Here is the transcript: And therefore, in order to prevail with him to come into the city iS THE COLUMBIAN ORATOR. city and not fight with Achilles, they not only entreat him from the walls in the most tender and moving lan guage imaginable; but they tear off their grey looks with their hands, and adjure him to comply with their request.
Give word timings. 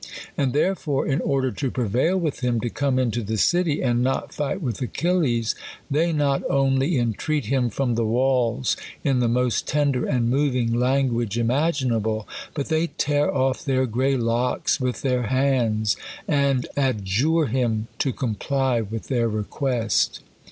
And 0.35 0.51
therefore, 0.51 1.05
in 1.05 1.21
order 1.21 1.51
to 1.51 1.69
prevail 1.69 2.17
with 2.17 2.39
him 2.39 2.59
to 2.61 2.71
come 2.71 2.97
into 2.97 3.21
the 3.21 3.37
city 3.37 3.73
iS 3.73 3.77
THE 3.77 3.81
COLUMBIAN 3.83 3.91
ORATOR. 3.91 3.91
city 3.91 3.91
and 3.91 4.03
not 4.03 4.33
fight 4.33 4.61
with 4.63 4.81
Achilles, 4.81 5.55
they 5.91 6.11
not 6.11 6.43
only 6.49 6.97
entreat 6.97 7.45
him 7.45 7.69
from 7.69 7.93
the 7.93 8.03
walls 8.05 8.75
in 9.03 9.19
the 9.19 9.27
most 9.27 9.67
tender 9.67 10.07
and 10.07 10.27
moving 10.27 10.73
lan 10.73 11.09
guage 11.09 11.37
imaginable; 11.37 12.27
but 12.55 12.69
they 12.69 12.87
tear 12.87 13.31
off 13.31 13.63
their 13.63 13.85
grey 13.85 14.17
looks 14.17 14.79
with 14.81 15.03
their 15.03 15.27
hands, 15.27 15.95
and 16.27 16.65
adjure 16.75 17.45
him 17.45 17.87
to 17.99 18.11
comply 18.11 18.81
with 18.81 19.07
their 19.07 19.29
request. 19.29 20.21